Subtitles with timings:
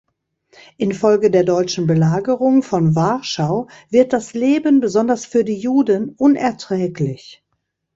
[0.77, 7.43] Infolge der deutschen Belagerung von Warschau wird das Leben besonders für die Juden unerträglich.